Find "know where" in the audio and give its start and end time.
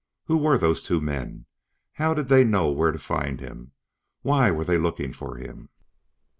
2.43-2.91